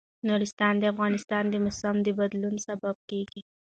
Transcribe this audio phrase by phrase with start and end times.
[0.27, 3.41] نورستان د افغانستان د موسم د بدلون سبب کېږي.